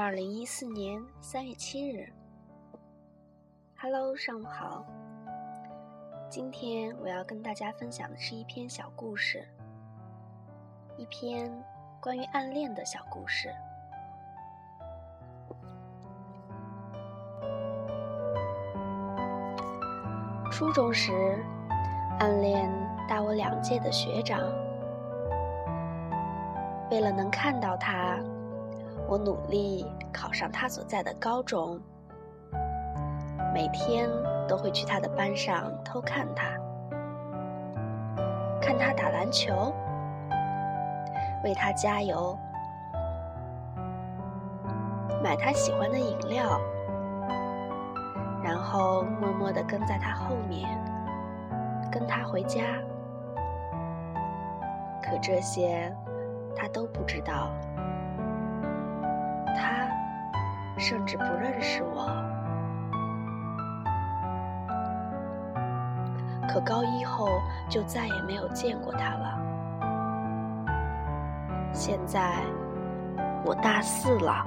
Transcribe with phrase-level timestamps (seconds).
[0.00, 2.08] 二零一四年三月七日
[3.80, 4.86] ，Hello，上午好。
[6.30, 9.44] 今天我要跟大家分享的是一篇小故事，
[10.96, 11.52] 一篇
[12.00, 13.52] 关于暗恋的小故事。
[20.52, 21.44] 初中时，
[22.20, 22.70] 暗恋
[23.08, 24.38] 大我两届的学长，
[26.88, 28.16] 为了能看到他。
[29.08, 31.80] 我努力考上他所在的高中，
[33.54, 34.06] 每天
[34.46, 36.44] 都会去他的班上偷看他，
[38.60, 39.72] 看他打篮球，
[41.42, 42.38] 为他加油，
[45.24, 46.60] 买他喜欢的饮料，
[48.44, 50.68] 然后默默地跟在他后面，
[51.90, 52.60] 跟他回家。
[55.02, 55.90] 可这些
[56.54, 57.50] 他都不知道。
[60.78, 62.06] 甚至不认识我，
[66.48, 67.28] 可高一后
[67.68, 69.36] 就再也没有见过他了。
[71.74, 72.44] 现在
[73.44, 74.44] 我大四了。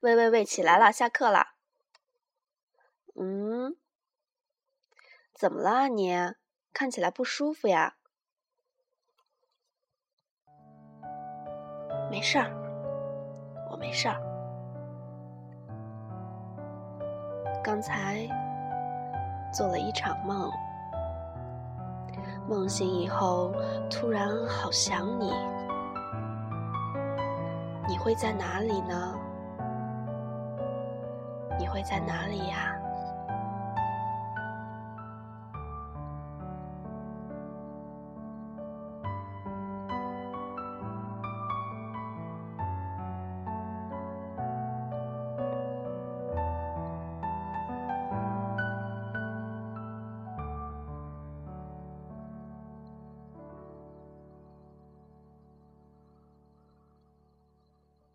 [0.00, 1.48] 喂喂喂，起来了，下课了。
[3.16, 3.76] 嗯，
[5.34, 6.16] 怎么了你？
[6.72, 7.96] 看起来不舒服呀？
[12.10, 12.57] 没事儿。
[13.78, 14.16] 没事儿。
[17.62, 18.26] 刚才
[19.52, 20.50] 做了一场梦，
[22.48, 23.52] 梦醒以后
[23.90, 25.32] 突然好想你。
[27.86, 29.14] 你会在哪里呢？
[31.58, 32.74] 你会在哪里呀？